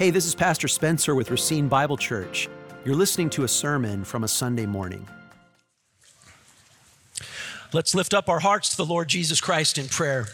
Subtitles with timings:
[0.00, 2.48] Hey, this is Pastor Spencer with Racine Bible Church.
[2.86, 5.06] You're listening to a sermon from a Sunday morning.
[7.72, 10.26] Let's lift up our hearts to the Lord Jesus Christ in prayer.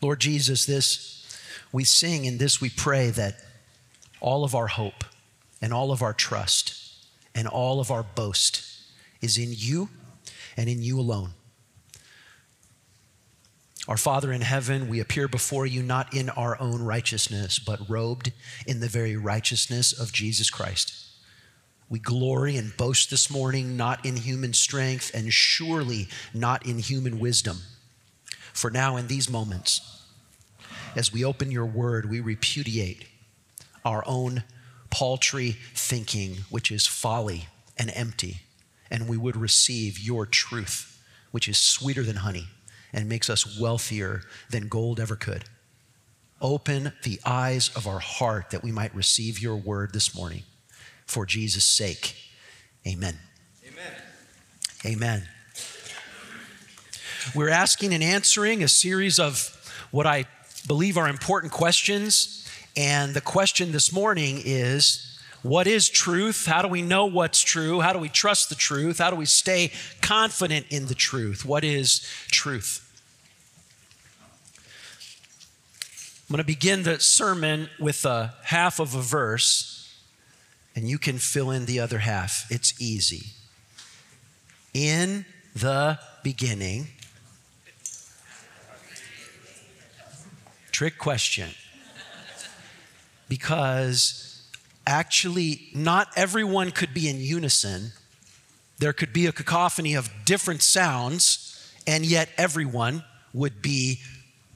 [0.00, 1.38] Lord Jesus, this
[1.70, 3.36] we sing and this we pray that
[4.20, 5.04] all of our hope
[5.60, 7.06] and all of our trust
[7.36, 8.64] and all of our boast
[9.20, 9.88] is in you
[10.56, 11.30] and in you alone.
[13.88, 18.32] Our Father in heaven, we appear before you not in our own righteousness, but robed
[18.64, 20.94] in the very righteousness of Jesus Christ.
[21.88, 27.18] We glory and boast this morning not in human strength and surely not in human
[27.18, 27.58] wisdom.
[28.52, 30.04] For now, in these moments,
[30.94, 33.06] as we open your word, we repudiate
[33.84, 34.44] our own
[34.90, 38.42] paltry thinking, which is folly and empty,
[38.92, 41.02] and we would receive your truth,
[41.32, 42.46] which is sweeter than honey
[42.92, 45.44] and makes us wealthier than gold ever could.
[46.40, 50.42] Open the eyes of our heart that we might receive your word this morning
[51.06, 52.16] for Jesus' sake.
[52.86, 53.18] Amen.
[53.66, 53.92] Amen.
[54.84, 55.28] Amen.
[57.34, 59.56] We're asking and answering a series of
[59.92, 60.24] what I
[60.66, 62.48] believe are important questions.
[62.76, 65.11] And the question this morning is
[65.42, 66.46] what is truth?
[66.46, 67.80] How do we know what's true?
[67.80, 68.98] How do we trust the truth?
[68.98, 71.44] How do we stay confident in the truth?
[71.44, 72.88] What is truth?
[76.28, 79.94] I'm going to begin the sermon with a half of a verse,
[80.74, 82.46] and you can fill in the other half.
[82.50, 83.32] It's easy.
[84.72, 86.86] In the beginning,
[90.70, 91.50] trick question.
[93.28, 94.31] Because
[94.86, 97.92] actually, not everyone could be in unison.
[98.78, 104.00] There could be a cacophony of different sounds, and yet everyone would be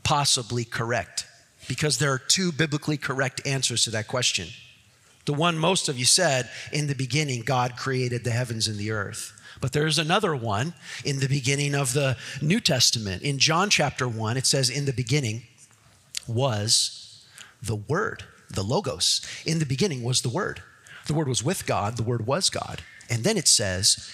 [0.03, 1.27] possibly correct.
[1.69, 4.49] Because there are two biblically correct answers to that question.
[5.25, 8.93] The one most of you said, in the beginning, God created the heavens and the
[8.93, 9.33] earth.
[9.61, 10.75] But there's another one
[11.05, 13.23] in the beginning of the New Testament.
[13.23, 15.43] In John chapter 1, it says, In the beginning
[16.29, 17.25] was
[17.63, 19.21] the Word, the Logos.
[19.45, 20.63] In the beginning was the Word.
[21.07, 22.83] The Word was with God, the Word was God.
[23.09, 24.11] And then it says,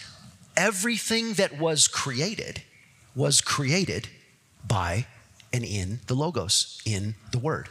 [0.57, 2.63] Everything that was created
[3.15, 4.09] was created
[4.67, 5.07] by
[5.53, 7.69] and in the Logos, in the Word.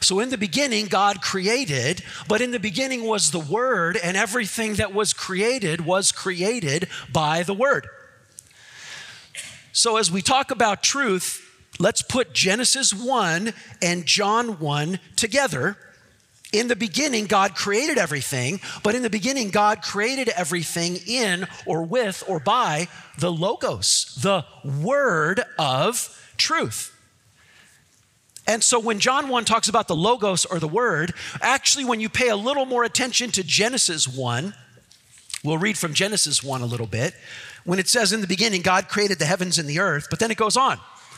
[0.00, 4.74] So in the beginning, God created, but in the beginning was the Word, and everything
[4.74, 7.88] that was created was created by the Word.
[9.72, 11.47] So as we talk about truth,
[11.78, 13.52] let's put Genesis 1
[13.82, 15.76] and John 1 together.
[16.52, 21.82] In the beginning, God created everything, but in the beginning, God created everything in or
[21.82, 22.88] with or by
[23.18, 26.94] the Logos, the Word of truth.
[28.46, 31.12] And so when John 1 talks about the Logos or the Word,
[31.42, 34.54] actually, when you pay a little more attention to Genesis 1,
[35.44, 37.12] we'll read from Genesis 1 a little bit.
[37.64, 40.30] When it says in the beginning, God created the heavens and the earth, but then
[40.30, 40.78] it goes on.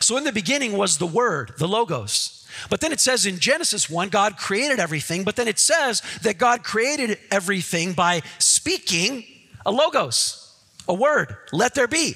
[0.00, 2.46] So in the beginning was the Word, the Logos.
[2.70, 6.38] But then it says in Genesis 1, God created everything, but then it says that
[6.38, 9.24] God created everything by speaking
[9.66, 10.56] a Logos,
[10.88, 12.14] a word, let there be.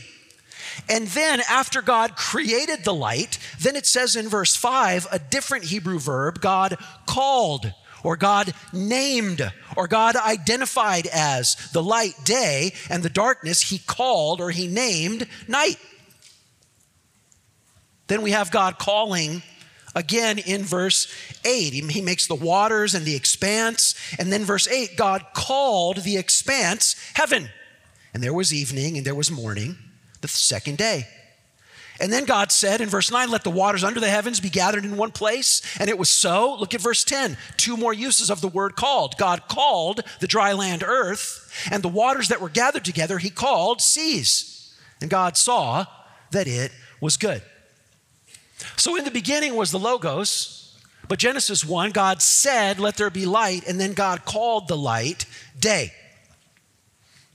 [0.89, 5.65] And then after God created the light, then it says in verse 5, a different
[5.65, 7.73] Hebrew verb, God called
[8.05, 14.41] or God named, or God identified as the light day, and the darkness he called
[14.41, 15.79] or he named night.
[18.09, 19.43] Then we have God calling
[19.95, 21.13] again in verse
[21.45, 21.73] 8.
[21.73, 23.95] He makes the waters and the expanse.
[24.19, 27.49] And then verse 8 God called the expanse heaven.
[28.13, 29.77] And there was evening and there was morning,
[30.21, 31.07] the second day.
[32.01, 34.85] And then God said in verse 9, Let the waters under the heavens be gathered
[34.85, 35.63] in one place.
[35.81, 36.55] And it was so.
[36.55, 37.37] Look at verse 10.
[37.57, 39.17] Two more uses of the word called.
[39.19, 43.81] God called the dry land earth, and the waters that were gathered together, he called
[43.81, 44.73] seas.
[45.01, 45.87] And God saw
[46.31, 46.71] that it
[47.01, 47.43] was good.
[48.77, 50.59] So in the beginning was the Logos,
[51.09, 55.25] but Genesis 1, God said, Let there be light, and then God called the light
[55.59, 55.93] day.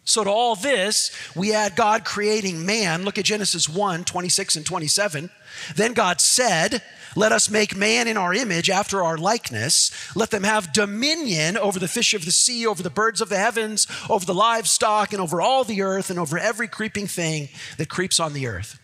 [0.05, 3.03] So, to all this, we add God creating man.
[3.03, 5.29] Look at Genesis 1 26 and 27.
[5.75, 6.81] Then God said,
[7.15, 9.91] Let us make man in our image after our likeness.
[10.13, 13.37] Let them have dominion over the fish of the sea, over the birds of the
[13.37, 17.47] heavens, over the livestock, and over all the earth, and over every creeping thing
[17.77, 18.79] that creeps on the earth.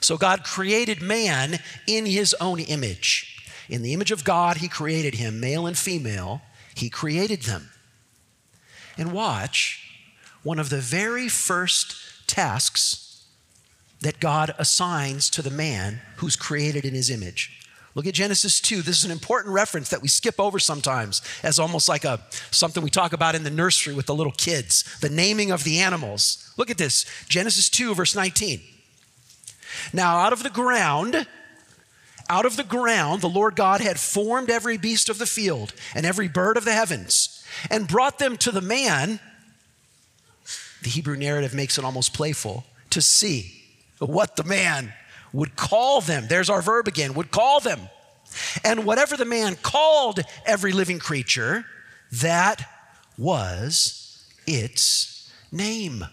[0.00, 3.36] So, God created man in his own image.
[3.68, 6.42] In the image of God, he created him, male and female,
[6.74, 7.70] he created them.
[8.98, 9.86] And watch
[10.42, 13.24] one of the very first tasks
[14.00, 17.60] that God assigns to the man who's created in his image.
[17.94, 18.82] Look at Genesis 2.
[18.82, 22.20] This is an important reference that we skip over sometimes as almost like a
[22.50, 25.80] something we talk about in the nursery with the little kids, the naming of the
[25.80, 26.52] animals.
[26.56, 27.04] Look at this.
[27.28, 28.60] Genesis 2 verse 19.
[29.92, 31.26] Now out of the ground
[32.28, 36.06] out of the ground the Lord God had formed every beast of the field and
[36.06, 39.18] every bird of the heavens and brought them to the man
[40.82, 43.52] the Hebrew narrative makes it almost playful to see
[43.98, 44.92] what the man
[45.32, 46.26] would call them.
[46.28, 47.80] There's our verb again, would call them.
[48.64, 51.66] And whatever the man called every living creature,
[52.12, 52.66] that
[53.18, 56.04] was its name.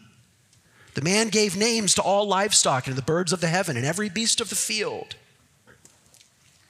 [0.97, 4.09] The man gave names to all livestock and the birds of the heaven and every
[4.09, 5.15] beast of the field.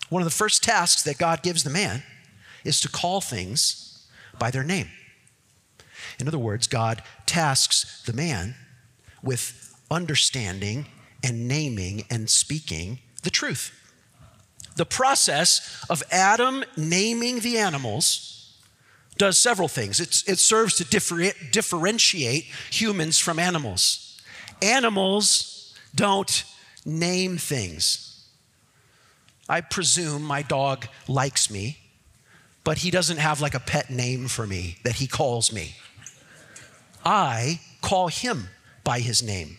[0.09, 2.03] One of the first tasks that God gives the man
[2.65, 4.05] is to call things
[4.37, 4.89] by their name.
[6.19, 8.55] In other words, God tasks the man
[9.23, 10.87] with understanding
[11.23, 13.73] and naming and speaking the truth.
[14.75, 18.57] The process of Adam naming the animals
[19.17, 20.01] does several things.
[20.01, 24.03] It's, it serves to differ, differentiate humans from animals.
[24.61, 26.43] Animals don't
[26.85, 28.25] name things.
[29.49, 31.77] I presume my dog likes me,
[32.63, 35.75] but he doesn't have like a pet name for me that he calls me.
[37.05, 38.49] I call him
[38.83, 39.57] by his name.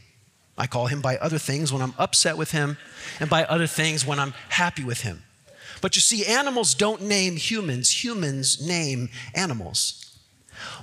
[0.58, 2.76] I call him by other things when I'm upset with him
[3.20, 5.22] and by other things when I'm happy with him.
[5.80, 10.16] But you see, animals don't name humans, humans name animals.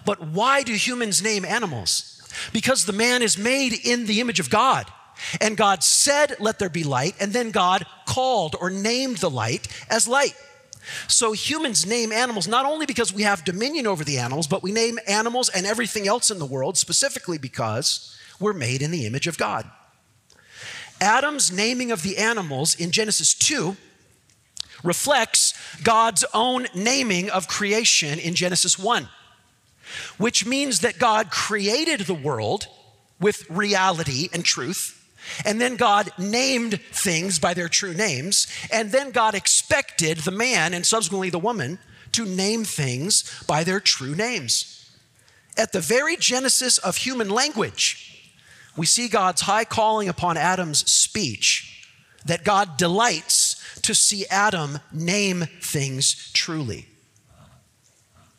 [0.05, 2.14] But why do humans name animals?
[2.53, 4.91] Because the man is made in the image of God.
[5.39, 9.67] And God said, Let there be light, and then God called or named the light
[9.89, 10.35] as light.
[11.07, 14.71] So humans name animals not only because we have dominion over the animals, but we
[14.71, 19.27] name animals and everything else in the world specifically because we're made in the image
[19.27, 19.69] of God.
[21.01, 23.75] Adam's naming of the animals in Genesis 2
[24.83, 25.53] reflects
[25.83, 29.09] God's own naming of creation in Genesis 1,
[30.17, 32.67] which means that God created the world
[33.19, 35.01] with reality and truth
[35.43, 38.47] and then God named things by their true names.
[38.71, 41.79] And then God expected the man and subsequently the woman
[42.13, 44.89] to name things by their true names.
[45.57, 48.33] At the very genesis of human language,
[48.77, 51.87] we see God's high calling upon Adam's speech
[52.25, 56.87] that God delights to see Adam name things truly.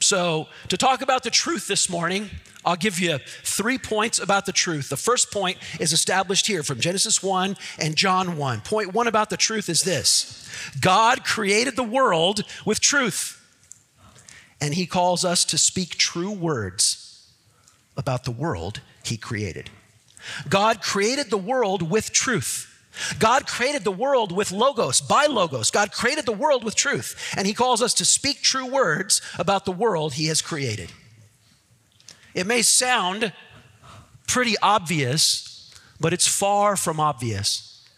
[0.00, 2.31] So, to talk about the truth this morning,
[2.64, 4.88] I'll give you three points about the truth.
[4.88, 8.60] The first point is established here from Genesis 1 and John 1.
[8.62, 10.48] Point one about the truth is this
[10.81, 13.40] God created the world with truth,
[14.60, 17.31] and He calls us to speak true words
[17.96, 19.70] about the world He created.
[20.48, 22.66] God created the world with truth.
[23.19, 25.70] God created the world with logos, by logos.
[25.70, 29.65] God created the world with truth, and He calls us to speak true words about
[29.65, 30.93] the world He has created.
[32.34, 33.32] It may sound
[34.26, 37.88] pretty obvious, but it's far from obvious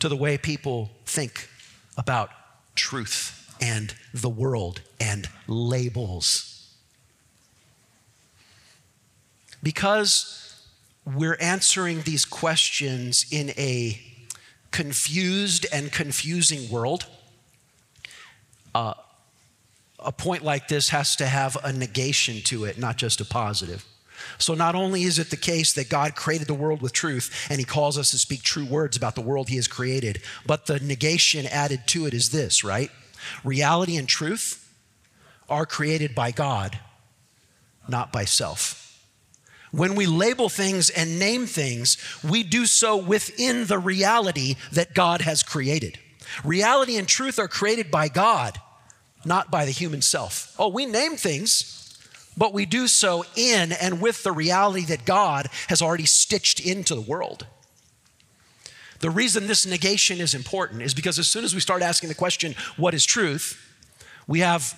[0.00, 1.48] to the way people think
[1.96, 2.30] about
[2.74, 6.74] truth and the world and labels.
[9.62, 10.64] Because
[11.04, 14.00] we're answering these questions in a
[14.70, 17.06] confused and confusing world,
[18.74, 18.94] uh,
[19.98, 23.84] a point like this has to have a negation to it, not just a positive.
[24.38, 27.58] So, not only is it the case that God created the world with truth and
[27.58, 30.80] He calls us to speak true words about the world He has created, but the
[30.80, 32.90] negation added to it is this, right?
[33.44, 34.72] Reality and truth
[35.48, 36.78] are created by God,
[37.88, 38.77] not by self.
[39.70, 41.98] When we label things and name things,
[42.28, 45.98] we do so within the reality that God has created.
[46.44, 48.60] Reality and truth are created by God
[49.24, 50.54] not by the human self.
[50.58, 51.96] Oh, we name things,
[52.36, 56.94] but we do so in and with the reality that God has already stitched into
[56.94, 57.46] the world.
[59.00, 62.14] The reason this negation is important is because as soon as we start asking the
[62.14, 63.64] question, what is truth,
[64.26, 64.74] we have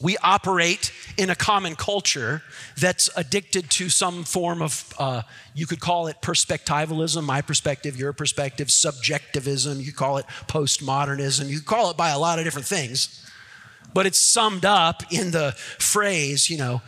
[0.00, 2.42] we operate in a common culture
[2.76, 5.22] that's addicted to some form of, uh,
[5.54, 11.60] you could call it perspectivalism, my perspective, your perspective, subjectivism, you call it postmodernism, you
[11.60, 13.24] call it by a lot of different things.
[13.92, 16.82] But it's summed up in the phrase, you know,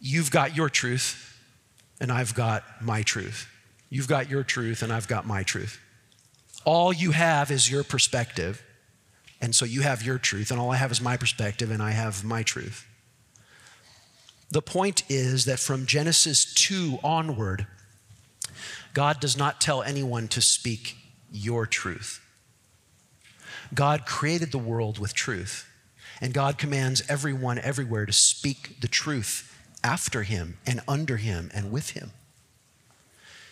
[0.00, 1.38] you've got your truth
[2.00, 3.48] and I've got my truth.
[3.90, 5.78] You've got your truth and I've got my truth.
[6.64, 8.62] All you have is your perspective.
[9.40, 11.90] And so you have your truth, and all I have is my perspective, and I
[11.90, 12.86] have my truth.
[14.50, 17.66] The point is that from Genesis 2 onward,
[18.92, 20.96] God does not tell anyone to speak
[21.32, 22.20] your truth.
[23.74, 25.68] God created the world with truth,
[26.20, 29.50] and God commands everyone everywhere to speak the truth
[29.82, 32.12] after him and under him and with him.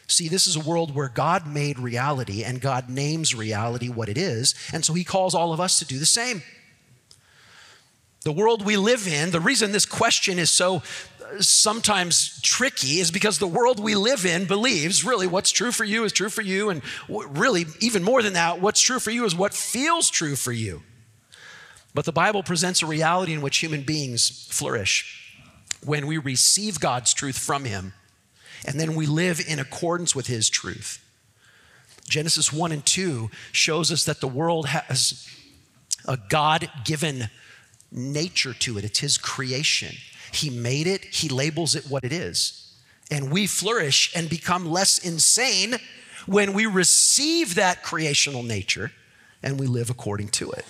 [0.09, 4.19] See, this is a world where God made reality and God names reality what it
[4.19, 6.43] is, and so he calls all of us to do the same.
[8.25, 13.11] The world we live in, the reason this question is so uh, sometimes tricky is
[13.11, 16.43] because the world we live in believes really what's true for you is true for
[16.43, 20.37] you, and really, even more than that, what's true for you is what feels true
[20.37, 20.83] for you.
[21.95, 25.37] But the Bible presents a reality in which human beings flourish
[25.85, 27.93] when we receive God's truth from Him
[28.67, 30.99] and then we live in accordance with his truth.
[32.09, 35.29] Genesis 1 and 2 shows us that the world has
[36.07, 37.31] a God given
[37.91, 39.97] nature to it, it's his creation.
[40.33, 42.75] He made it, he labels it what it is.
[43.11, 45.77] And we flourish and become less insane
[46.27, 48.93] when we receive that creational nature
[49.43, 50.65] and we live according to it.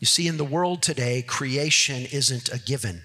[0.00, 3.02] You see, in the world today, creation isn't a given.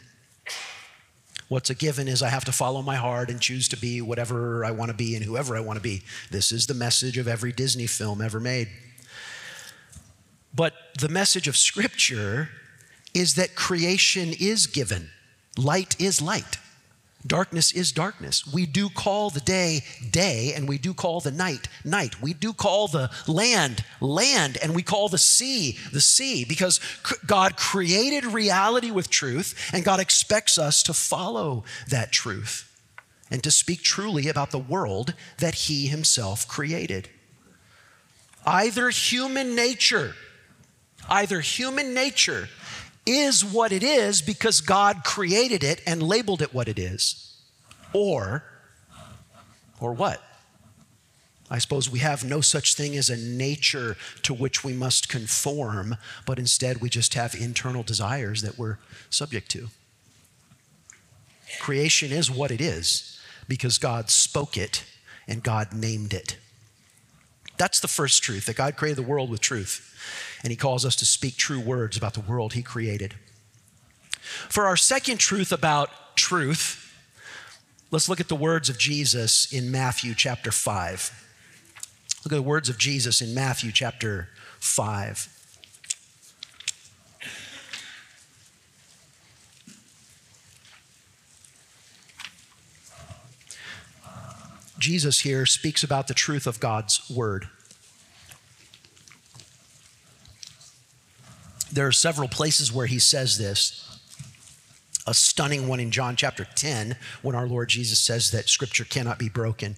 [1.50, 4.64] What's a given is I have to follow my heart and choose to be whatever
[4.66, 6.04] I want to be and whoever I want to be.
[6.32, 8.70] This is the message of every Disney film ever made.
[10.56, 12.50] But the message of Scripture
[13.14, 15.10] is that creation is given,
[15.58, 16.58] light is light.
[17.26, 18.46] Darkness is darkness.
[18.46, 22.22] We do call the day day and we do call the night night.
[22.22, 26.82] We do call the land land and we call the sea the sea because
[27.26, 32.70] God created reality with truth and God expects us to follow that truth
[33.32, 37.10] and to speak truly about the world that He Himself created.
[38.46, 40.16] Either human nature,
[41.08, 42.50] either human nature
[43.06, 47.36] is what it is because God created it and labeled it what it is.
[47.94, 48.44] Or,
[49.80, 50.22] or what?
[51.52, 55.98] I suppose we have no such thing as a nature to which we must conform,
[56.26, 58.80] but instead we just have internal desires that we're
[59.10, 59.70] subject to.
[61.60, 64.84] Creation is what it is because God spoke it
[65.28, 66.38] and God named it.
[67.64, 69.96] That's the first truth that God created the world with truth
[70.44, 73.14] and he calls us to speak true words about the world he created.
[74.50, 76.94] For our second truth about truth,
[77.90, 81.26] let's look at the words of Jesus in Matthew chapter 5.
[82.26, 84.28] Look at the words of Jesus in Matthew chapter
[84.60, 85.33] 5.
[94.84, 97.48] Jesus here speaks about the truth of God's word.
[101.72, 103.98] There are several places where he says this.
[105.08, 109.18] A stunning one in John chapter 10, when our Lord Jesus says that scripture cannot
[109.18, 109.78] be broken.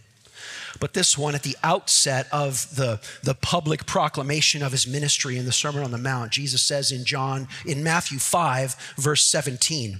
[0.79, 5.45] But this one at the outset of the, the public proclamation of his ministry in
[5.45, 9.99] the Sermon on the Mount, Jesus says in John, in Matthew 5, verse 17,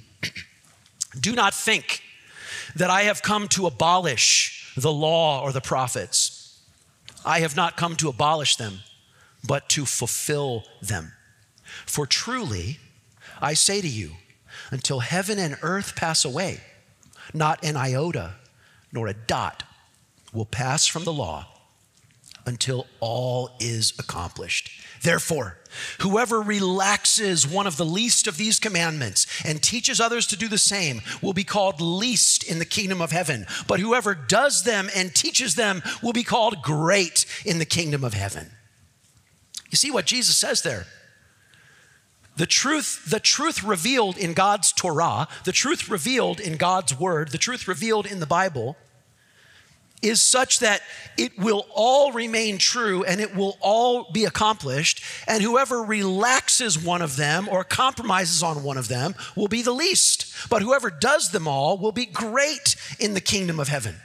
[1.20, 2.02] Do not think
[2.76, 6.62] that I have come to abolish the law or the prophets.
[7.26, 8.80] I have not come to abolish them,
[9.48, 11.14] but to fulfill them.
[11.86, 12.80] For truly,
[13.42, 14.12] I say to you,
[14.72, 16.62] until heaven and earth pass away,
[17.34, 18.36] not an iota
[18.92, 19.64] nor a dot
[20.34, 21.48] will pass from the law
[22.46, 24.70] until all is accomplished.
[25.06, 25.60] Therefore,
[26.00, 30.58] whoever relaxes one of the least of these commandments and teaches others to do the
[30.58, 33.46] same will be called least in the kingdom of heaven.
[33.68, 38.16] But whoever does them and teaches them will be called great in the kingdom of
[38.16, 38.50] heaven.
[39.70, 40.88] You see what Jesus says there?
[42.38, 47.38] The truth, the truth revealed in God's Torah, the truth revealed in God's word, the
[47.38, 48.76] truth revealed in the Bible
[50.06, 50.82] is such that
[51.18, 55.04] it will all remain true and it will all be accomplished.
[55.28, 59.72] And whoever relaxes one of them or compromises on one of them will be the
[59.74, 60.50] least.
[60.50, 63.96] But whoever does them all will be great in the kingdom of heaven.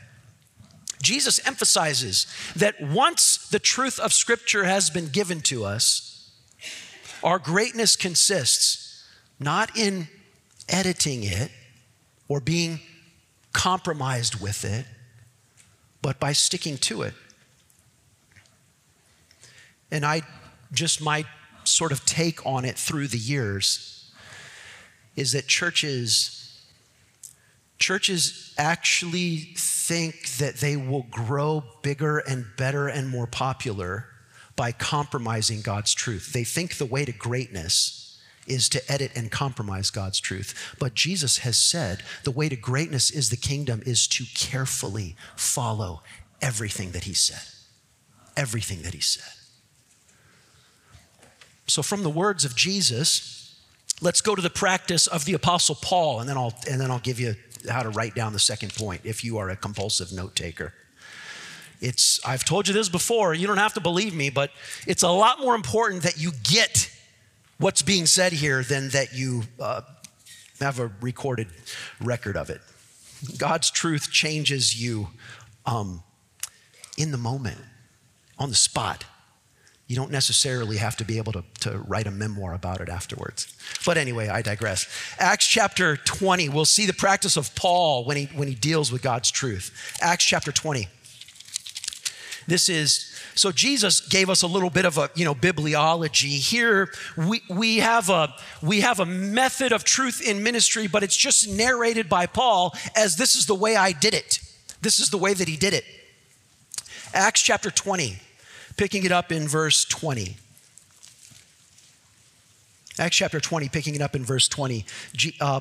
[1.02, 6.06] Jesus emphasizes that once the truth of Scripture has been given to us,
[7.22, 9.04] Our greatness consists
[9.38, 10.08] not in
[10.68, 11.50] editing it
[12.28, 12.80] or being
[13.52, 14.86] compromised with it,
[16.02, 17.14] but by sticking to it.
[19.90, 20.22] And I
[20.72, 21.24] just my
[21.64, 24.12] sort of take on it through the years
[25.16, 26.36] is that churches
[27.78, 34.06] churches actually think that they will grow bigger and better and more popular
[34.54, 36.34] by compromising God's truth.
[36.34, 37.99] They think the way to greatness
[38.50, 40.74] is to edit and compromise God's truth.
[40.78, 46.02] But Jesus has said the way to greatness is the kingdom is to carefully follow
[46.42, 47.42] everything that he said.
[48.36, 49.32] Everything that he said.
[51.66, 53.60] So, from the words of Jesus,
[54.00, 56.98] let's go to the practice of the Apostle Paul, and then I'll, and then I'll
[56.98, 57.36] give you
[57.68, 60.72] how to write down the second point if you are a compulsive note taker.
[61.80, 64.50] It's, I've told you this before, you don't have to believe me, but
[64.86, 66.90] it's a lot more important that you get
[67.60, 69.82] what's being said here than that you uh,
[70.58, 71.46] have a recorded
[72.00, 72.60] record of it.
[73.38, 75.08] God's truth changes you
[75.66, 76.02] um,
[76.98, 77.58] in the moment,
[78.38, 79.04] on the spot
[79.90, 83.52] you don't necessarily have to be able to, to write a memoir about it afterwards.
[83.84, 84.86] But anyway, I digress.
[85.18, 89.02] Acts chapter 20, we'll see the practice of Paul when he, when he deals with
[89.02, 89.98] God's truth.
[90.00, 90.86] Acts chapter 20.
[92.50, 96.36] This is, so Jesus gave us a little bit of a, you know, bibliology.
[96.36, 101.16] Here we, we, have a, we have a method of truth in ministry, but it's
[101.16, 104.40] just narrated by Paul as this is the way I did it.
[104.82, 105.84] This is the way that he did it.
[107.14, 108.18] Acts chapter 20
[108.76, 110.36] picking it up in verse 20.
[112.98, 114.86] Acts chapter 20, picking it up in verse 20.
[115.40, 115.60] Uh,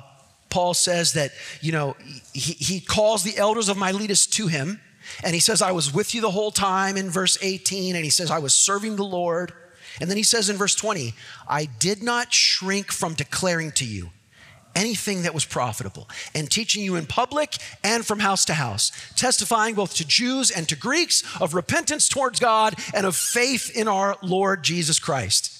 [0.50, 1.32] Paul says that,
[1.62, 1.96] you know,
[2.34, 4.80] he, he calls the elders of Miletus to him,
[5.24, 8.12] and he says, I was with you the whole time in verse 18, and he
[8.12, 9.54] says, I was serving the Lord.
[10.00, 11.14] And then he says in verse 20,
[11.48, 14.12] I did not shrink from declaring to you
[14.76, 19.76] anything that was profitable, and teaching you in public and from house to house, testifying
[19.76, 24.16] both to Jews and to Greeks of repentance towards God and of faith in our
[24.22, 25.59] Lord Jesus Christ.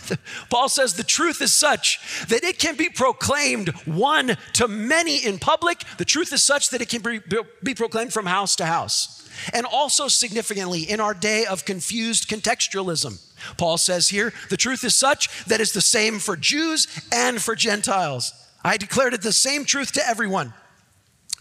[0.50, 5.38] Paul says the truth is such that it can be proclaimed one to many in
[5.38, 5.82] public.
[5.98, 7.20] The truth is such that it can be,
[7.62, 9.18] be proclaimed from house to house.
[9.52, 13.20] And also significantly, in our day of confused contextualism,
[13.56, 17.54] Paul says here, the truth is such that it's the same for Jews and for
[17.54, 18.32] Gentiles.
[18.64, 20.54] I declared it the same truth to everyone.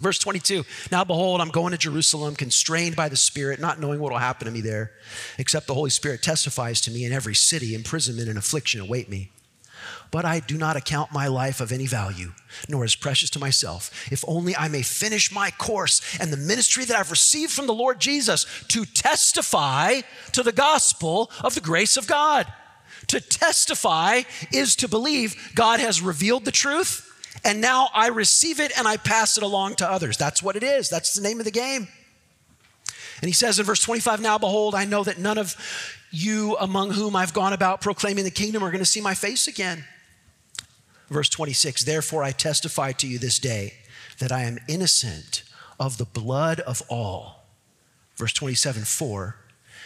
[0.02, 4.12] Verse 22 Now behold, I'm going to Jerusalem, constrained by the Spirit, not knowing what
[4.12, 4.92] will happen to me there,
[5.38, 9.32] except the Holy Spirit testifies to me in every city, imprisonment and affliction await me.
[10.10, 12.34] But I do not account my life of any value,
[12.68, 16.84] nor as precious to myself, if only I may finish my course and the ministry
[16.86, 20.02] that I've received from the Lord Jesus to testify
[20.34, 22.52] to the gospel of the grace of God.
[23.08, 27.11] To testify is to believe God has revealed the truth,
[27.44, 30.18] and now I receive it and I pass it along to others.
[30.18, 31.88] That's what it is, that's the name of the game.
[33.22, 35.56] And he says in verse 25, Now behold, I know that none of
[36.12, 39.48] you among whom I've gone about proclaiming the kingdom are going to see my face
[39.48, 39.86] again.
[41.10, 43.76] Verse 26 Therefore I testify to you this day
[44.20, 45.44] that I am innocent
[45.80, 47.46] of the blood of all.
[48.16, 49.36] Verse 27 4.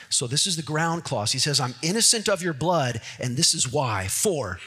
[0.10, 1.32] So this is the ground clause.
[1.32, 4.08] He says, I'm innocent of your blood, and this is why.
[4.08, 4.60] For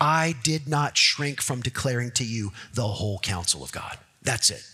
[0.00, 3.98] I did not shrink from declaring to you the whole counsel of God.
[4.22, 4.66] That's it.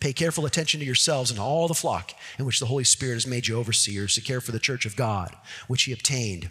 [0.00, 3.26] Pay careful attention to yourselves and all the flock in which the Holy Spirit has
[3.26, 5.36] made you overseers to care for the church of God,
[5.68, 6.48] which he obtained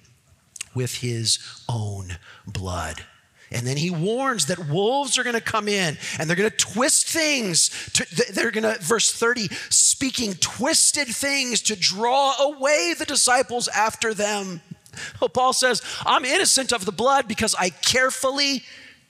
[0.76, 3.04] with his own blood.
[3.52, 6.56] And then he warns that wolves are going to come in and they're going to
[6.56, 7.70] twist things.
[7.94, 14.14] To, they're going to, verse 30, speaking twisted things to draw away the disciples after
[14.14, 14.62] them.
[15.22, 18.64] Well, Paul says, I'm innocent of the blood because I carefully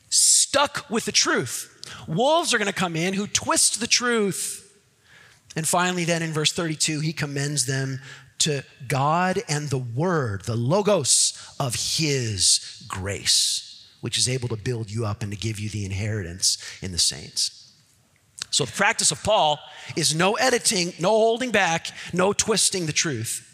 [0.10, 1.82] stuck with the truth.
[2.08, 4.66] Wolves are going to come in who twist the truth.
[5.56, 8.02] And finally, then in verse 32, he commends them
[8.40, 13.70] to God and the Word, the Logos of His grace
[14.02, 16.98] which is able to build you up and to give you the inheritance in the
[16.98, 17.74] saints.
[18.52, 19.60] So, the practice of Paul
[19.96, 23.46] is no editing, no holding back, no twisting the truth.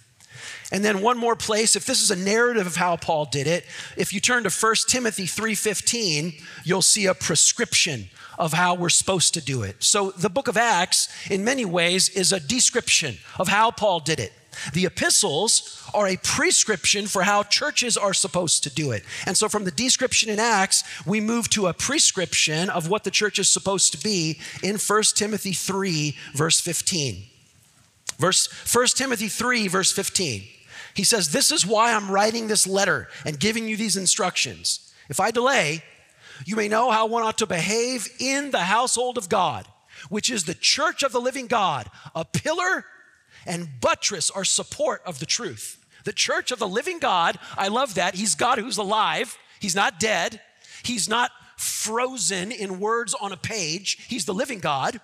[0.71, 3.65] And then one more place, if this is a narrative of how Paul did it,
[3.98, 9.34] if you turn to 1 Timothy 3:15, you'll see a prescription of how we're supposed
[9.34, 9.78] to do it.
[9.80, 14.19] So the book of Acts in many ways is a description of how Paul did
[14.19, 14.34] it.
[14.74, 19.04] The epistles are a prescription for how churches are supposed to do it.
[19.26, 23.12] And so, from the description in Acts, we move to a prescription of what the
[23.12, 27.24] church is supposed to be in 1 Timothy 3, verse 15.
[28.17, 30.43] Verse 1 Timothy 3, verse 15.
[30.93, 34.93] He says, This is why I'm writing this letter and giving you these instructions.
[35.10, 35.84] If I delay,
[36.45, 39.67] you may know how one ought to behave in the household of God,
[40.10, 42.86] which is the church of the living God, a pillar
[43.45, 45.84] and buttress or support of the truth.
[46.04, 48.15] The church of the living God, I love that.
[48.15, 50.41] He's God who's alive, He's not dead,
[50.84, 55.01] He's not frozen in words on a page, He's the living God.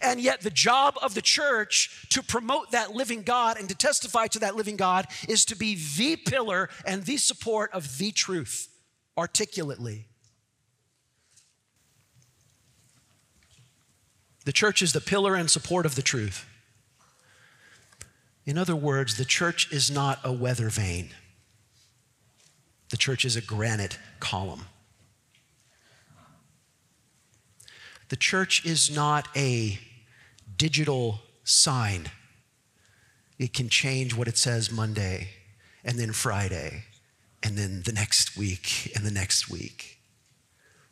[0.00, 4.26] And yet, the job of the church to promote that living God and to testify
[4.28, 8.68] to that living God is to be the pillar and the support of the truth
[9.16, 10.06] articulately.
[14.44, 16.46] The church is the pillar and support of the truth.
[18.44, 21.10] In other words, the church is not a weather vane,
[22.90, 24.66] the church is a granite column.
[28.12, 29.78] The church is not a
[30.58, 32.10] digital sign.
[33.38, 35.28] It can change what it says Monday
[35.82, 36.84] and then Friday
[37.42, 39.98] and then the next week and the next week.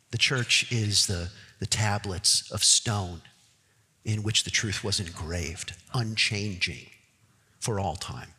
[0.09, 1.29] The church is the,
[1.59, 3.21] the tablets of stone
[4.03, 6.87] in which the truth was engraved, unchanging
[7.59, 8.29] for all time.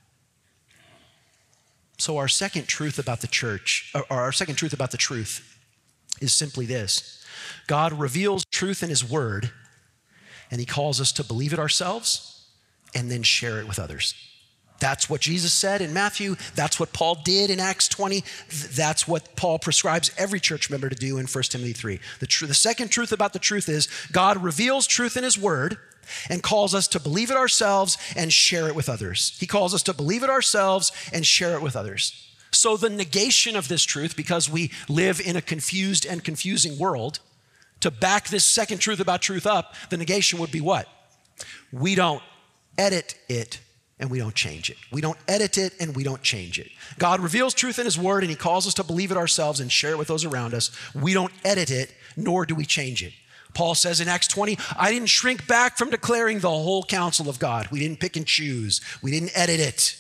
[1.98, 5.56] So, our second truth about the church, or our second truth about the truth,
[6.20, 7.21] is simply this
[7.66, 9.50] God reveals truth in His Word,
[10.50, 12.46] and He calls us to believe it ourselves
[12.94, 14.14] and then share it with others.
[14.82, 16.34] That's what Jesus said in Matthew.
[16.56, 18.24] That's what Paul did in Acts 20.
[18.74, 22.00] That's what Paul prescribes every church member to do in 1 Timothy 3.
[22.18, 25.78] The, tr- the second truth about the truth is God reveals truth in His Word
[26.28, 29.36] and calls us to believe it ourselves and share it with others.
[29.38, 32.28] He calls us to believe it ourselves and share it with others.
[32.50, 37.20] So, the negation of this truth, because we live in a confused and confusing world,
[37.82, 40.88] to back this second truth about truth up, the negation would be what?
[41.70, 42.22] We don't
[42.78, 43.60] edit it
[43.98, 44.76] and we don't change it.
[44.90, 46.70] We don't edit it and we don't change it.
[46.98, 49.70] God reveals truth in His Word and He calls us to believe it ourselves and
[49.70, 50.70] share it with those around us.
[50.94, 53.12] We don't edit it, nor do we change it.
[53.54, 57.38] Paul says in Acts 20, I didn't shrink back from declaring the whole counsel of
[57.38, 57.68] God.
[57.70, 59.98] We didn't pick and choose, we didn't edit it.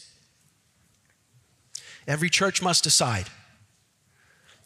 [2.06, 3.26] Every church must decide,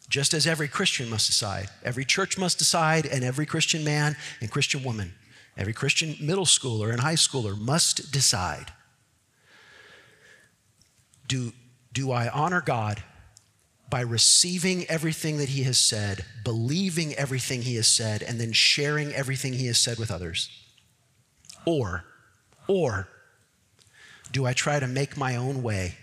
[0.09, 1.69] just as every Christian must decide.
[1.83, 5.13] Every church must decide, and every Christian man and Christian woman,
[5.57, 8.71] every Christian middle schooler and high schooler must decide
[11.27, 11.51] do,
[11.93, 13.03] do I honor God
[13.89, 19.13] by receiving everything that He has said, believing everything He has said, and then sharing
[19.13, 20.49] everything He has said with others?
[21.65, 22.05] Or,
[22.67, 23.07] or
[24.31, 25.95] do I try to make my own way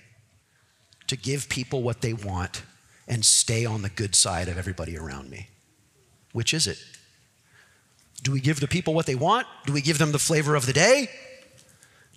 [1.07, 2.63] to give people what they want
[3.07, 5.49] and stay on the good side of everybody around me?
[6.33, 6.79] Which is it?
[8.23, 9.47] Do we give the people what they want?
[9.67, 11.09] Do we give them the flavor of the day?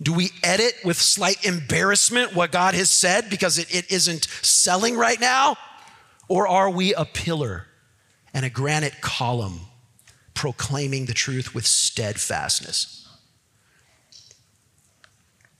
[0.00, 4.96] Do we edit with slight embarrassment what God has said because it, it isn't selling
[4.96, 5.56] right now?
[6.28, 7.66] Or are we a pillar
[8.32, 9.60] and a granite column
[10.34, 13.07] proclaiming the truth with steadfastness?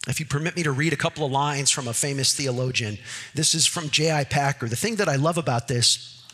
[0.06, 2.98] If you permit me to read a couple of lines from a famous theologian,
[3.34, 4.24] this is from J.I.
[4.24, 4.68] Packer.
[4.68, 6.24] The thing that I love about this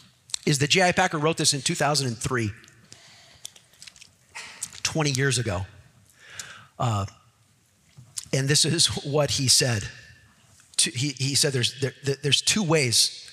[0.47, 0.93] is that J.I.
[0.93, 2.51] Packer wrote this in 2003,
[4.83, 5.67] 20 years ago.
[6.79, 7.07] Uh,
[8.33, 9.85] and this is what he said.
[10.79, 13.31] He, he said there's, there, there's two ways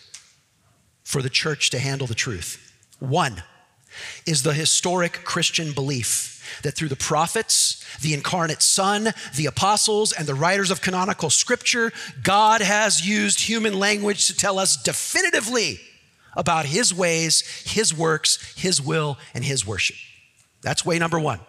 [1.03, 2.73] for the church to handle the truth.
[2.99, 3.43] One
[4.25, 10.27] is the historic Christian belief that through the prophets, the incarnate Son, the apostles, and
[10.27, 11.91] the writers of canonical scripture,
[12.23, 15.79] God has used human language to tell us definitively
[16.35, 19.97] about his ways, his works, his will, and his worship.
[20.61, 21.39] That's way number one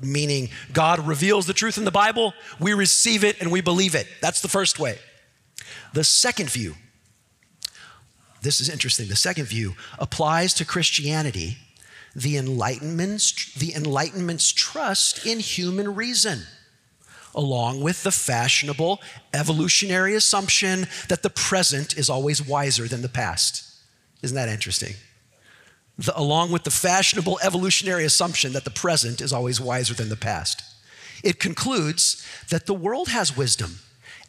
[0.00, 4.06] meaning God reveals the truth in the Bible, we receive it and we believe it.
[4.20, 4.98] That's the first way.
[5.92, 6.74] The second view,
[8.42, 9.08] this is interesting.
[9.08, 11.56] The second view applies to Christianity,
[12.14, 16.42] the enlightenment's, the enlightenment's trust in human reason,
[17.34, 19.00] along with the fashionable
[19.32, 23.68] evolutionary assumption that the present is always wiser than the past.
[24.22, 24.94] Isn't that interesting?
[25.98, 30.16] the, along with the fashionable evolutionary assumption that the present is always wiser than the
[30.16, 30.62] past.
[31.22, 33.78] It concludes that the world has wisdom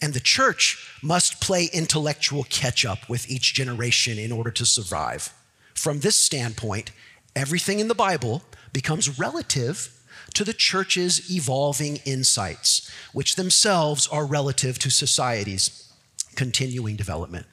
[0.01, 5.33] and the church must play intellectual catch up with each generation in order to survive.
[5.73, 6.91] From this standpoint,
[7.35, 9.89] everything in the Bible becomes relative
[10.33, 15.91] to the church's evolving insights, which themselves are relative to society's
[16.35, 17.45] continuing development.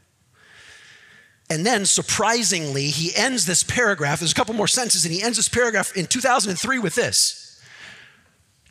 [1.50, 4.20] And then, surprisingly, he ends this paragraph.
[4.20, 7.50] There's a couple more sentences, and he ends this paragraph in 2003 with this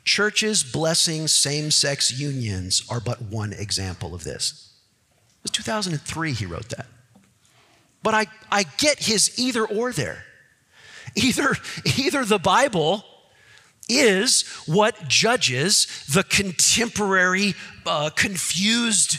[0.06, 4.74] Churches blessing same sex unions are but one example of this.
[5.38, 6.88] It was 2003 he wrote that.
[8.02, 10.26] But I, I get his either or there.
[11.16, 11.56] Either,
[11.98, 13.04] either the Bible
[13.88, 19.18] is what judges the contemporary uh, confused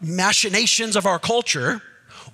[0.00, 1.82] machinations of our culture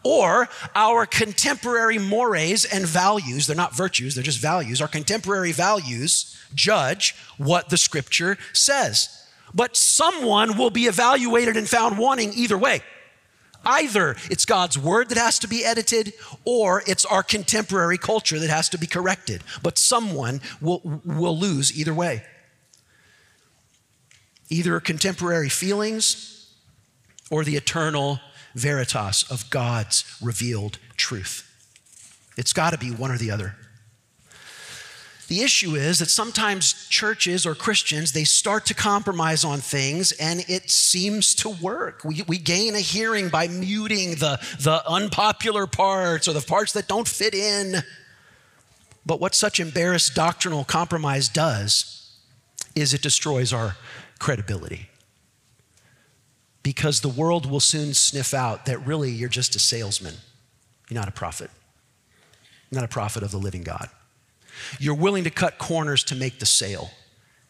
[0.04, 3.46] or our contemporary mores and values.
[3.46, 4.80] They're not virtues they're just values.
[4.80, 9.08] Our contemporary values judge what the scripture says.
[9.54, 12.82] But someone will be evaluated and found wanting either way
[13.64, 16.12] Either it's God's word that has to be edited,
[16.44, 19.42] or it's our contemporary culture that has to be corrected.
[19.62, 22.24] But someone will, will lose either way.
[24.48, 26.52] Either contemporary feelings
[27.30, 28.20] or the eternal
[28.54, 31.48] veritas of God's revealed truth.
[32.36, 33.56] It's got to be one or the other.
[35.32, 40.44] The issue is that sometimes churches or Christians, they start to compromise on things and
[40.46, 42.04] it seems to work.
[42.04, 46.86] We, we gain a hearing by muting the, the unpopular parts or the parts that
[46.86, 47.76] don't fit in.
[49.06, 52.14] But what such embarrassed doctrinal compromise does
[52.74, 53.76] is it destroys our
[54.18, 54.90] credibility.
[56.62, 60.16] Because the world will soon sniff out that really you're just a salesman,
[60.90, 61.50] you're not a prophet,
[62.70, 63.88] you're not a prophet of the living God.
[64.78, 66.90] You're willing to cut corners to make the sale,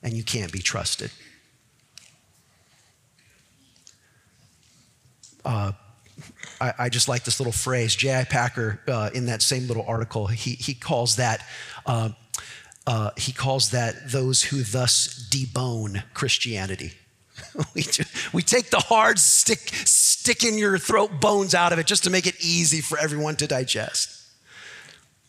[0.02, 1.10] and you can't be trusted.
[5.44, 5.72] Uh,
[6.60, 7.96] I, I, just like this little phrase.
[7.96, 8.24] J.I.
[8.24, 11.44] Packer, uh, in that same little article, he, he calls that.
[11.84, 12.10] Uh,
[12.86, 16.92] uh he calls that those who thus debone Christianity.
[17.74, 17.84] we,
[18.32, 22.10] we take the hard stick, stick in your throat bones out of it just to
[22.10, 24.21] make it easy for everyone to digest.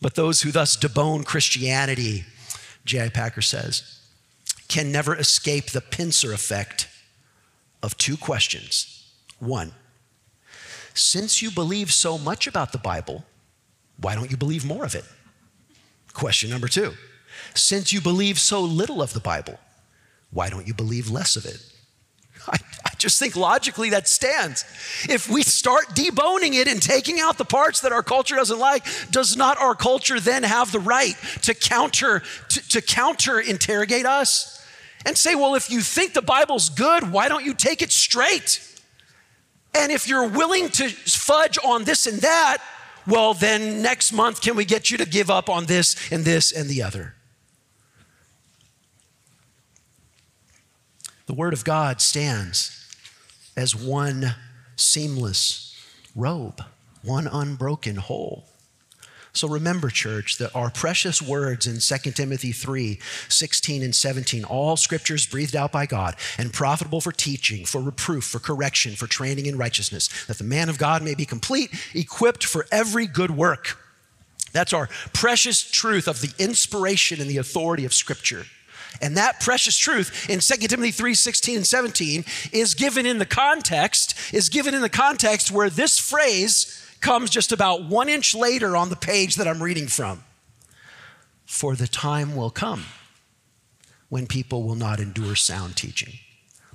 [0.04, 2.26] But those who thus debone Christianity,
[2.84, 3.08] J.I.
[3.08, 4.00] Packer says,
[4.68, 6.88] can never escape the pincer effect
[7.82, 9.10] of two questions.
[9.38, 9.72] One,
[10.92, 13.24] since you believe so much about the Bible,
[13.96, 15.06] why don't you believe more of it?
[16.12, 16.92] Question number two,
[17.54, 19.58] since you believe so little of the Bible,
[20.30, 21.64] why don't you believe less of it?
[23.04, 24.64] Just think logically that stands.
[25.10, 28.82] If we start deboning it and taking out the parts that our culture doesn't like,
[29.10, 34.66] does not our culture then have the right to counter to, to counter interrogate us
[35.04, 38.66] and say, well, if you think the Bible's good, why don't you take it straight?
[39.74, 42.56] And if you're willing to fudge on this and that,
[43.06, 46.52] well, then next month, can we get you to give up on this and this
[46.52, 47.16] and the other?
[51.26, 52.83] The Word of God stands
[53.56, 54.34] as one
[54.76, 55.76] seamless
[56.14, 56.62] robe,
[57.02, 58.44] one unbroken whole.
[59.34, 64.76] So remember, church, that our precious words in 2 Timothy 3 16 and 17, all
[64.76, 69.46] scriptures breathed out by God and profitable for teaching, for reproof, for correction, for training
[69.46, 73.76] in righteousness, that the man of God may be complete, equipped for every good work.
[74.52, 78.46] That's our precious truth of the inspiration and the authority of Scripture.
[79.00, 83.26] And that precious truth in 2 Timothy 3 16 and 17 is given in the
[83.26, 88.76] context, is given in the context where this phrase comes just about one inch later
[88.76, 90.24] on the page that I'm reading from.
[91.44, 92.84] For the time will come
[94.08, 96.14] when people will not endure sound teaching,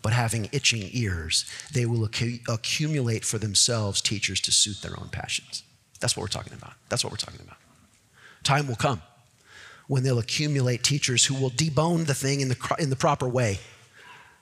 [0.01, 5.09] but having itching ears, they will accu- accumulate for themselves teachers to suit their own
[5.09, 5.63] passions.
[5.99, 6.73] That's what we're talking about.
[6.89, 7.57] That's what we're talking about.
[8.43, 9.01] Time will come
[9.89, 13.57] when they'll accumulate teachers who will debone the thing in the, in the proper way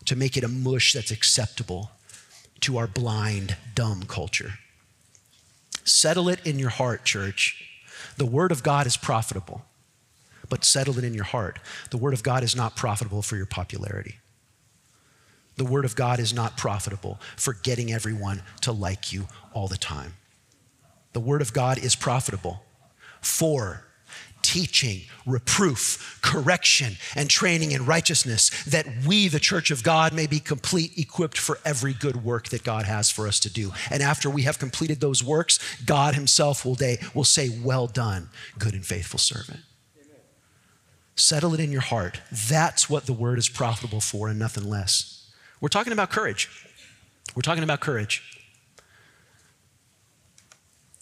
[0.03, 1.89] to make it a mush that's acceptable
[2.59, 4.55] to our blind, dumb culture.
[5.85, 7.63] Settle it in your heart, church.
[8.17, 9.63] The Word of God is profitable,
[10.49, 11.59] but settle it in your heart.
[11.91, 14.17] The Word of God is not profitable for your popularity.
[15.55, 19.77] The Word of God is not profitable for getting everyone to like you all the
[19.77, 20.15] time.
[21.13, 22.65] The Word of God is profitable
[23.21, 23.85] for
[24.47, 30.39] teaching, reproof, correction, and training in righteousness, that we, the church of God, may be
[30.39, 33.73] complete, equipped for every good work that God has for us to do.
[33.91, 38.29] And after we have completed those works, God Himself will, day, will say, Well done,
[38.57, 39.59] good and faithful servant.
[41.15, 42.21] Settle it in your heart.
[42.31, 45.29] That's what the word is profitable for and nothing less.
[45.59, 46.49] We're talking about courage.
[47.35, 48.23] We're talking about courage.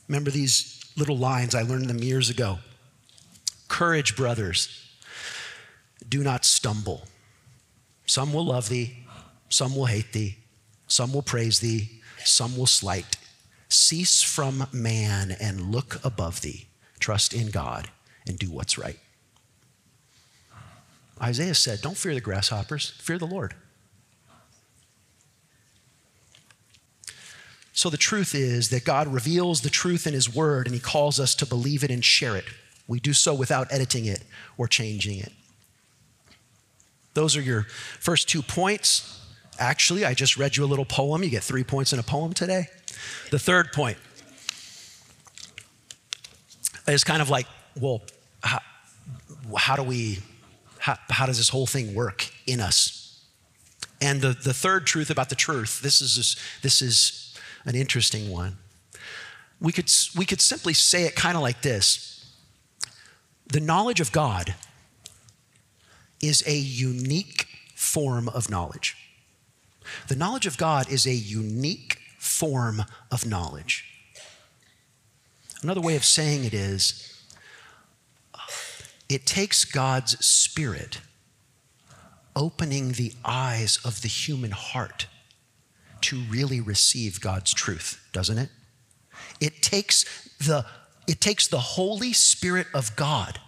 [0.08, 2.58] Remember these little lines, I learned them years ago.
[3.68, 4.90] Courage, brothers.
[6.08, 7.08] Do not stumble.
[8.06, 9.06] Some will love thee,
[9.50, 10.38] some will hate thee,
[10.88, 13.18] some will praise thee, some will slight.
[13.70, 16.68] Cease from man and look above thee.
[17.00, 17.90] Trust in God
[18.28, 19.00] and do what's right.
[21.22, 23.56] Isaiah said, Don't fear the grasshoppers, fear the Lord.
[27.74, 31.20] So the truth is that God reveals the truth in His Word and He calls
[31.20, 32.46] us to believe it and share it.
[32.88, 34.24] We do so without editing it
[34.58, 35.32] or changing it.
[37.14, 37.64] Those are your
[38.00, 39.22] first two points.
[39.58, 41.24] Actually, I just read you a little poem.
[41.24, 42.68] You get three points in a poem today.
[43.32, 43.98] The third point
[46.88, 47.48] is kind of like,
[47.80, 48.02] well,
[48.44, 48.60] how,
[49.58, 50.20] how do we,
[50.78, 53.24] how, how does this whole thing work in us?
[54.02, 58.58] And the, the third truth about the truth, this is, this is an interesting one.
[59.62, 62.15] We could, we could simply say it kind of like this
[63.48, 64.56] The knowledge of God
[66.22, 68.96] is a unique form of knowledge.
[70.08, 73.86] The knowledge of God is a unique form of knowledge.
[75.62, 77.12] Another way of saying it is
[79.08, 81.02] it takes God's Spirit
[82.36, 85.08] opening the eyes of the human heart
[86.02, 88.50] to really receive God's truth, doesn't it?
[89.40, 90.04] It takes
[90.40, 90.66] the,
[91.08, 93.40] it takes the Holy Spirit of God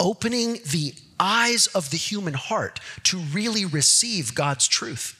[0.00, 5.18] opening the eyes of the human heart to really receive God's truth.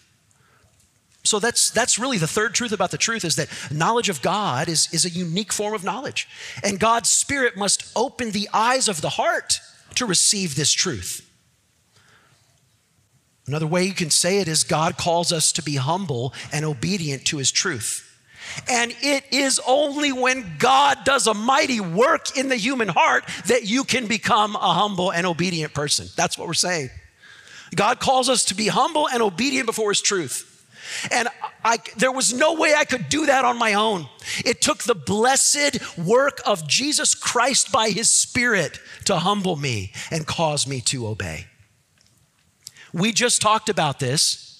[1.24, 4.68] So that's, that's really the third truth about the truth is that knowledge of God
[4.68, 6.28] is, is a unique form of knowledge.
[6.64, 9.60] And God's Spirit must open the eyes of the heart
[9.94, 11.28] to receive this truth.
[13.46, 17.24] Another way you can say it is God calls us to be humble and obedient
[17.26, 18.11] to his truth.
[18.68, 23.64] And it is only when God does a mighty work in the human heart that
[23.64, 26.08] you can become a humble and obedient person.
[26.16, 26.90] That's what we're saying.
[27.74, 30.48] God calls us to be humble and obedient before his truth.
[31.10, 31.28] And
[31.64, 34.08] I, there was no way I could do that on my own.
[34.44, 40.26] It took the blessed work of Jesus Christ by his Spirit to humble me and
[40.26, 41.46] cause me to obey.
[42.92, 44.51] We just talked about this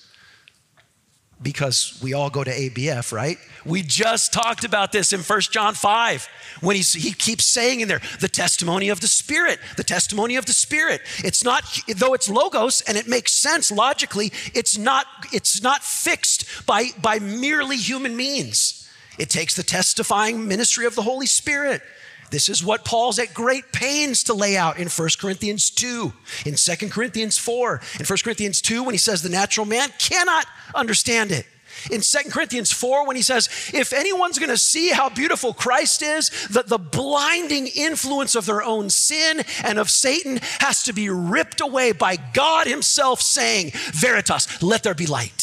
[1.43, 3.39] because we all go to ABF, right?
[3.65, 6.29] We just talked about this in First John 5
[6.61, 10.47] when he's, he keeps saying in there, the testimony of the Spirit, the testimony of
[10.47, 11.01] the Spirit.
[11.19, 11.65] It's not,
[11.97, 17.19] though it's logos and it makes sense logically, it's not, it's not fixed by, by
[17.19, 18.89] merely human means.
[19.19, 21.83] It takes the testifying ministry of the Holy Spirit.
[22.33, 26.13] This is what Paul's at great pains to lay out in 1 Corinthians 2,
[26.47, 30.47] in 2 Corinthians 4, in 1 Corinthians 2, when he says the natural man cannot
[30.75, 31.47] understand it.
[31.91, 36.31] In 2 Corinthians 4, when he says, if anyone's gonna see how beautiful Christ is,
[36.49, 41.61] that the blinding influence of their own sin and of Satan has to be ripped
[41.61, 45.42] away by God Himself saying, Veritas, let there be light.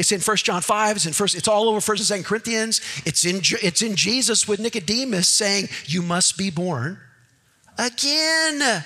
[0.00, 2.80] It's in 1 John 5, it's in first, it's all over 1st and 2nd Corinthians.
[3.04, 6.98] It's in, it's in Jesus with Nicodemus saying, You must be born
[7.76, 8.82] again.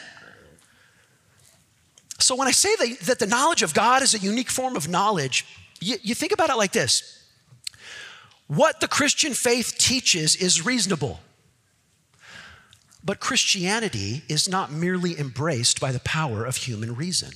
[2.18, 4.88] So when I say that, that the knowledge of God is a unique form of
[4.88, 5.46] knowledge,
[5.80, 7.24] you, you think about it like this.
[8.48, 11.20] What the Christian faith teaches is reasonable.
[13.04, 17.34] But Christianity is not merely embraced by the power of human reason.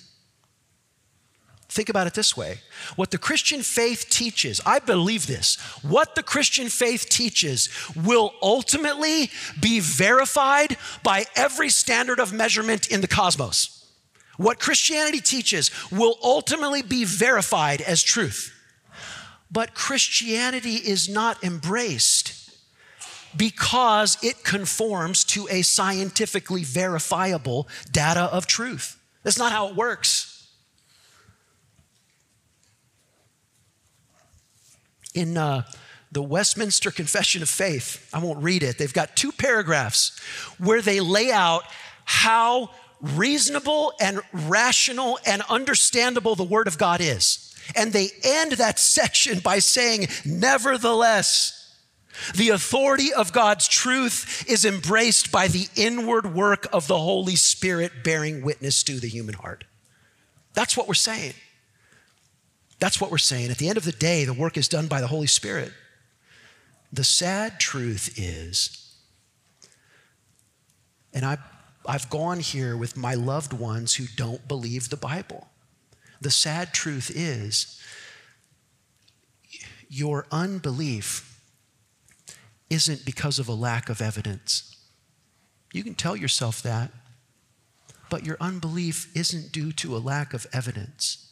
[1.68, 2.60] Think about it this way.
[2.96, 9.30] What the Christian faith teaches, I believe this, what the Christian faith teaches will ultimately
[9.60, 13.84] be verified by every standard of measurement in the cosmos.
[14.38, 18.54] What Christianity teaches will ultimately be verified as truth.
[19.50, 22.34] But Christianity is not embraced
[23.36, 28.98] because it conforms to a scientifically verifiable data of truth.
[29.22, 30.27] That's not how it works.
[35.14, 35.62] In uh,
[36.10, 40.18] the Westminster Confession of Faith, I won't read it, they've got two paragraphs
[40.58, 41.64] where they lay out
[42.04, 47.54] how reasonable and rational and understandable the Word of God is.
[47.76, 51.54] And they end that section by saying, Nevertheless,
[52.34, 57.92] the authority of God's truth is embraced by the inward work of the Holy Spirit
[58.02, 59.64] bearing witness to the human heart.
[60.54, 61.34] That's what we're saying.
[62.78, 63.50] That's what we're saying.
[63.50, 65.72] At the end of the day, the work is done by the Holy Spirit.
[66.92, 68.94] The sad truth is,
[71.12, 71.38] and I,
[71.86, 75.48] I've gone here with my loved ones who don't believe the Bible.
[76.20, 77.80] The sad truth is,
[79.88, 81.40] your unbelief
[82.70, 84.76] isn't because of a lack of evidence.
[85.72, 86.90] You can tell yourself that,
[88.10, 91.27] but your unbelief isn't due to a lack of evidence.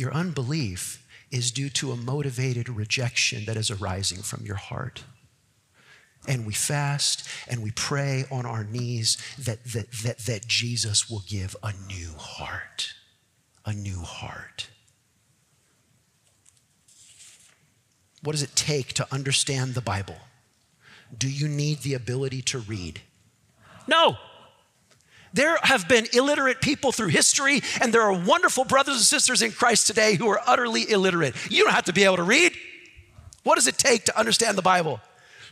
[0.00, 5.04] Your unbelief is due to a motivated rejection that is arising from your heart.
[6.26, 11.22] And we fast and we pray on our knees that, that, that, that Jesus will
[11.28, 12.94] give a new heart.
[13.66, 14.70] A new heart.
[18.22, 20.16] What does it take to understand the Bible?
[21.14, 23.02] Do you need the ability to read?
[23.86, 24.16] No.
[25.32, 29.52] There have been illiterate people through history, and there are wonderful brothers and sisters in
[29.52, 31.34] Christ today who are utterly illiterate.
[31.50, 32.52] You don't have to be able to read.
[33.44, 35.00] What does it take to understand the Bible?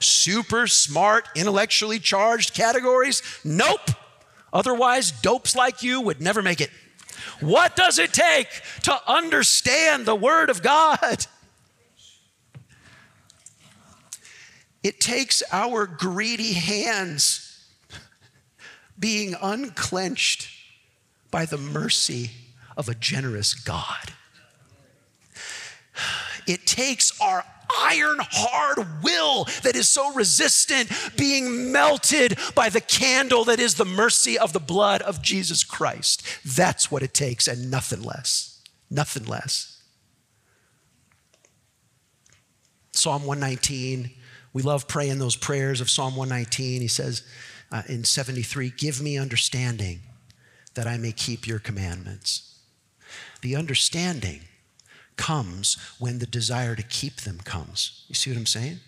[0.01, 3.23] Super smart, intellectually charged categories?
[3.45, 3.91] Nope.
[4.53, 6.71] Otherwise, dopes like you would never make it.
[7.41, 8.49] What does it take
[8.83, 11.27] to understand the Word of God?
[14.83, 17.48] It takes our greedy hands
[18.99, 20.49] being unclenched
[21.31, 22.31] by the mercy
[22.77, 24.13] of a generous God.
[26.47, 27.45] It takes our
[27.79, 33.85] iron hard will that is so resistant being melted by the candle that is the
[33.85, 36.23] mercy of the blood of Jesus Christ.
[36.45, 38.63] That's what it takes, and nothing less.
[38.91, 39.83] Nothing less.
[42.93, 44.11] Psalm 119,
[44.53, 46.81] we love praying those prayers of Psalm 119.
[46.81, 47.23] He says
[47.71, 50.01] uh, in 73, Give me understanding
[50.75, 52.59] that I may keep your commandments.
[53.43, 54.43] The understanding
[55.17, 58.05] comes when the desire to keep them comes.
[58.09, 58.79] You see what I'm saying?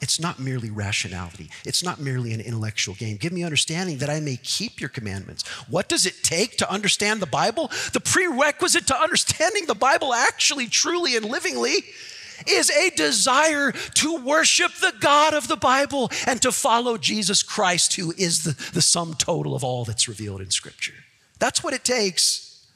[0.00, 1.50] It's not merely rationality.
[1.64, 3.16] It's not merely an intellectual game.
[3.16, 5.46] Give me understanding that I may keep your commandments.
[5.68, 7.68] What does it take to understand the Bible?
[7.92, 11.84] The prerequisite to understanding the Bible actually, truly, and livingly
[12.46, 17.96] is a desire to worship the God of the Bible and to follow Jesus Christ,
[17.96, 20.94] who is the, the sum total of all that's revealed in Scripture.
[21.38, 22.66] That's what it takes.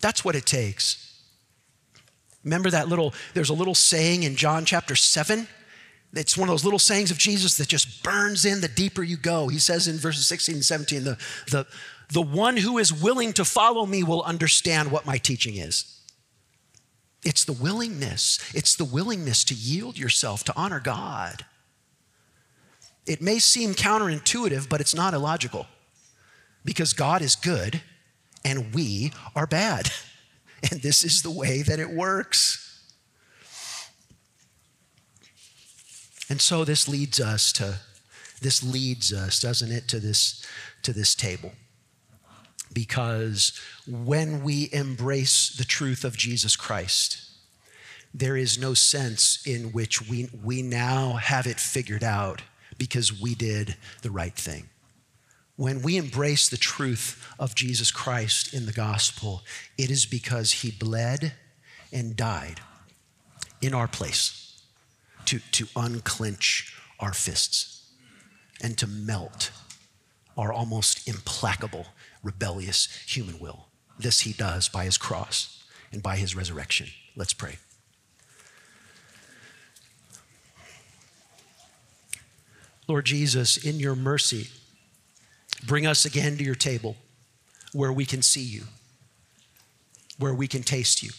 [0.00, 1.06] That's what it takes.
[2.44, 5.46] Remember that little, there's a little saying in John chapter 7?
[6.12, 9.16] It's one of those little sayings of Jesus that just burns in the deeper you
[9.16, 9.48] go.
[9.48, 11.18] He says in verses 16 and 17, the,
[11.50, 11.66] the,
[12.12, 15.99] the one who is willing to follow me will understand what my teaching is.
[17.22, 21.44] It's the willingness, it's the willingness to yield yourself to honor God.
[23.06, 25.66] It may seem counterintuitive, but it's not illogical
[26.64, 27.82] because God is good
[28.44, 29.90] and we are bad.
[30.70, 32.70] And this is the way that it works.
[36.28, 37.78] And so this leads us to
[38.42, 40.46] this leads us, doesn't it, to this
[40.82, 41.52] to this table.
[42.72, 47.30] Because when we embrace the truth of Jesus Christ,
[48.14, 52.42] there is no sense in which we, we now have it figured out
[52.78, 54.68] because we did the right thing.
[55.56, 59.42] When we embrace the truth of Jesus Christ in the gospel,
[59.76, 61.34] it is because he bled
[61.92, 62.60] and died
[63.60, 64.62] in our place
[65.26, 67.90] to, to unclench our fists
[68.62, 69.50] and to melt
[70.36, 71.86] our almost implacable,
[72.22, 73.66] rebellious human will.
[73.98, 75.62] This he does by his cross
[75.92, 76.88] and by his resurrection.
[77.16, 77.56] Let's pray.
[82.88, 84.48] Lord Jesus, in your mercy,
[85.66, 86.96] Bring us again to your table
[87.72, 88.64] where we can see you,
[90.18, 91.10] where we can taste you,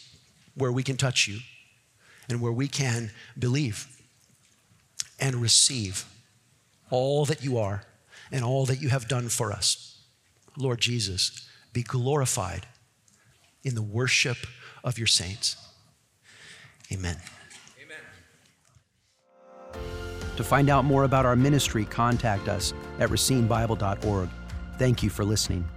[0.55, 1.39] where we can touch you,
[2.27, 3.87] and where we can believe
[5.19, 6.05] and receive
[6.89, 7.83] all that you are
[8.31, 9.90] and all that you have done for us.
[10.57, 12.67] Lord Jesus, be glorified
[13.63, 14.37] in the worship
[14.83, 15.55] of your saints.
[16.91, 17.17] Amen.
[17.81, 17.97] Amen.
[20.35, 24.29] To find out more about our ministry, contact us at racinebible.org.
[24.77, 25.67] Thank you for listening.